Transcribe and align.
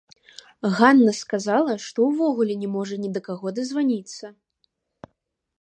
Ганна 0.77 1.13
сказала, 1.17 1.75
што 1.85 2.07
ўвогуле 2.09 2.53
не 2.63 2.69
можа 2.79 2.95
ні 3.05 3.09
да 3.19 3.23
каго 3.31 3.47
дазваніцца. 3.61 4.25